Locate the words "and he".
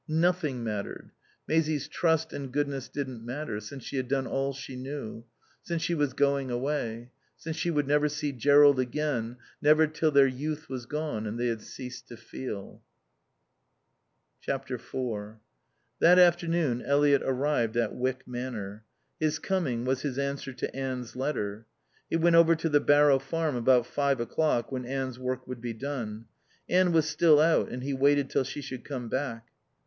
27.69-27.93